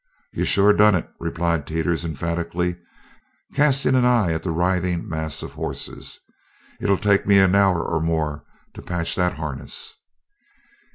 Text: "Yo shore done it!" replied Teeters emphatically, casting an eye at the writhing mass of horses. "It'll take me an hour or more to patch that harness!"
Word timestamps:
"Yo 0.33 0.43
shore 0.45 0.73
done 0.73 0.95
it!" 0.95 1.07
replied 1.19 1.67
Teeters 1.67 2.03
emphatically, 2.03 2.75
casting 3.53 3.93
an 3.93 4.03
eye 4.03 4.33
at 4.33 4.41
the 4.41 4.49
writhing 4.49 5.07
mass 5.07 5.43
of 5.43 5.51
horses. 5.53 6.19
"It'll 6.79 6.97
take 6.97 7.27
me 7.27 7.37
an 7.37 7.53
hour 7.53 7.83
or 7.83 7.99
more 7.99 8.43
to 8.73 8.81
patch 8.81 9.13
that 9.13 9.33
harness!" 9.35 9.97